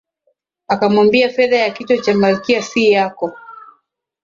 Akamwambia 0.67 1.29
Fedha 1.29 1.57
ya 1.57 1.71
kichwa 1.71 1.97
cha 1.97 2.13
Malkia 2.15 2.61
si 2.61 2.91
yako 2.91 3.37